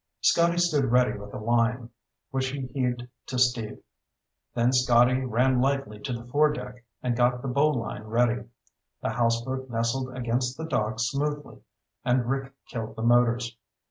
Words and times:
Scotty 0.21 0.57
stood 0.57 0.85
ready 0.85 1.15
with 1.15 1.31
a 1.31 1.37
line, 1.37 1.91
which 2.31 2.47
he 2.47 2.61
heaved 2.65 3.07
to 3.27 3.37
Steve. 3.37 3.77
Then 4.55 4.73
Scotty 4.73 5.23
ran 5.25 5.61
lightly 5.61 5.99
to 5.99 6.11
the 6.13 6.25
foredeck 6.25 6.83
and 7.03 7.15
got 7.15 7.43
the 7.43 7.47
bowline 7.47 8.05
ready. 8.05 8.45
The 9.03 9.11
houseboat 9.11 9.69
nestled 9.69 10.17
against 10.17 10.57
the 10.57 10.65
dock 10.65 10.95
smoothly 10.99 11.59
and 12.03 12.27
Rick 12.27 12.51
killed 12.67 12.95
the 12.95 13.03
motors. 13.03 13.55